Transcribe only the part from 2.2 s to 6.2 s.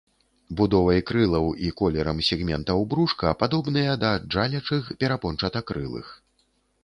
сегментаў брушка падобныя да джалячых перапончатакрылых.